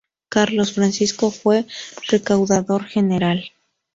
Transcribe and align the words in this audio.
Carlos 0.29 0.73
Francisco 0.73 1.29
fue 1.29 1.67
recaudador 2.09 2.85
general. 2.85 3.51